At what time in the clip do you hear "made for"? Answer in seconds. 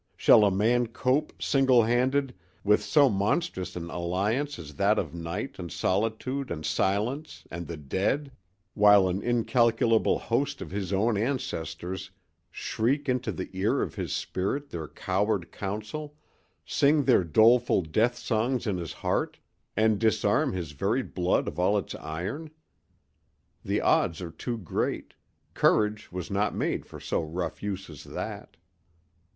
26.55-26.99